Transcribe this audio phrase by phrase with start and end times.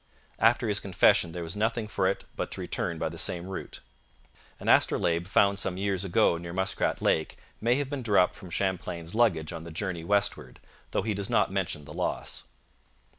[0.39, 3.81] After his confession there was nothing for it but to return by the same route.
[4.59, 9.13] An astrolabe found some years ago near Muskrat Lake may have been dropped from Champlain's
[9.13, 10.59] luggage on the journey westward,
[10.89, 12.47] though he does not mention the loss.